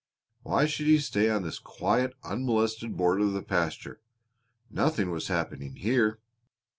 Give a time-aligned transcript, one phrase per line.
[0.41, 4.01] Why should he stay on this quiet, unmolested border of the pasture?
[4.67, 6.17] Nothing was happening here!